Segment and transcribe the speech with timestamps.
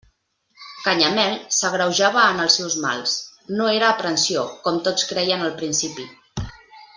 [0.85, 3.13] Canyamel s'agreujava en els seus mals:
[3.61, 6.09] no era aprensió, com tots creien al principi.